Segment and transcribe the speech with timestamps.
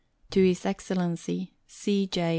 [0.33, 2.07] His Excellency C.
[2.07, 2.21] J.